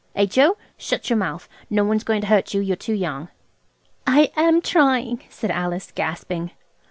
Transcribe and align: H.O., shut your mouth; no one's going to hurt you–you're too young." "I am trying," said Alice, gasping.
H.O., 0.15 0.57
shut 0.79 1.11
your 1.11 1.17
mouth; 1.17 1.47
no 1.69 1.83
one's 1.85 2.03
going 2.03 2.21
to 2.21 2.27
hurt 2.27 2.55
you–you're 2.55 2.75
too 2.75 2.95
young." 2.95 3.27
"I 4.07 4.31
am 4.35 4.59
trying," 4.63 5.21
said 5.29 5.51
Alice, 5.51 5.91
gasping. 5.93 6.49